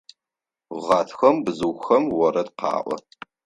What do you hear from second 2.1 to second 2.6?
орэд